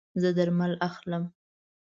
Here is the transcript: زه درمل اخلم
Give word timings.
زه 0.21 0.29
درمل 0.37 0.73
اخلم 0.89 1.23